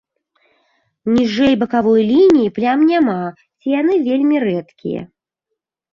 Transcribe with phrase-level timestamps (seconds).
[1.17, 3.19] Ніжэй бакавой лініі плям няма
[3.59, 5.01] ці яны вельмі рэдкія.